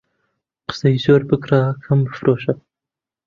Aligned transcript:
قسە 0.69 0.91
زۆر 1.03 1.21
بکڕە، 1.29 1.61
کەم 1.83 1.99
بفرۆشە. 2.05 2.53